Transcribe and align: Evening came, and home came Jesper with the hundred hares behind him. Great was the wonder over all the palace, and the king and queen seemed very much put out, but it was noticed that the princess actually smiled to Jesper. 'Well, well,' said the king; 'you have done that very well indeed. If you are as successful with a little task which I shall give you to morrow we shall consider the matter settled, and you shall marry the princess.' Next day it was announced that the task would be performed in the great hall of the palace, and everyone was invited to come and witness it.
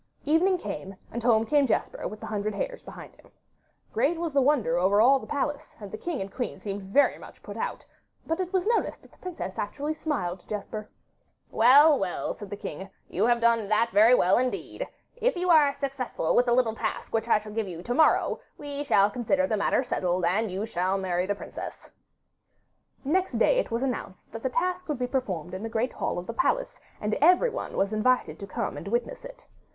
Evening 0.25 0.57
came, 0.57 0.95
and 1.11 1.21
home 1.21 1.45
came 1.45 1.67
Jesper 1.67 2.07
with 2.07 2.19
the 2.19 2.25
hundred 2.25 2.55
hares 2.55 2.81
behind 2.81 3.13
him. 3.15 3.29
Great 3.93 4.17
was 4.17 4.33
the 4.33 4.41
wonder 4.41 4.79
over 4.79 4.99
all 4.99 5.19
the 5.19 5.27
palace, 5.27 5.75
and 5.79 5.91
the 5.91 5.97
king 5.99 6.19
and 6.19 6.33
queen 6.33 6.59
seemed 6.59 6.81
very 6.81 7.19
much 7.19 7.43
put 7.43 7.55
out, 7.55 7.85
but 8.25 8.39
it 8.39 8.51
was 8.51 8.65
noticed 8.65 9.03
that 9.03 9.11
the 9.11 9.17
princess 9.19 9.59
actually 9.59 9.93
smiled 9.93 10.39
to 10.39 10.47
Jesper. 10.47 10.89
'Well, 11.51 11.99
well,' 11.99 12.33
said 12.33 12.49
the 12.49 12.55
king; 12.57 12.89
'you 13.09 13.25
have 13.27 13.39
done 13.41 13.67
that 13.69 13.91
very 13.91 14.15
well 14.15 14.39
indeed. 14.39 14.87
If 15.17 15.35
you 15.37 15.51
are 15.51 15.67
as 15.67 15.77
successful 15.77 16.33
with 16.35 16.47
a 16.47 16.53
little 16.53 16.73
task 16.73 17.13
which 17.13 17.27
I 17.27 17.37
shall 17.37 17.53
give 17.53 17.67
you 17.67 17.83
to 17.83 17.93
morrow 17.93 18.39
we 18.57 18.83
shall 18.83 19.11
consider 19.11 19.45
the 19.45 19.55
matter 19.55 19.83
settled, 19.83 20.25
and 20.25 20.49
you 20.49 20.65
shall 20.65 20.97
marry 20.97 21.27
the 21.27 21.35
princess.' 21.35 21.91
Next 23.05 23.33
day 23.37 23.59
it 23.59 23.69
was 23.69 23.83
announced 23.83 24.31
that 24.31 24.41
the 24.41 24.49
task 24.49 24.87
would 24.87 24.97
be 24.97 25.05
performed 25.05 25.53
in 25.53 25.61
the 25.61 25.69
great 25.69 25.93
hall 25.93 26.17
of 26.17 26.25
the 26.25 26.33
palace, 26.33 26.73
and 26.99 27.13
everyone 27.21 27.77
was 27.77 27.93
invited 27.93 28.39
to 28.39 28.47
come 28.47 28.77
and 28.77 28.87
witness 28.87 29.23
it. 29.23 29.45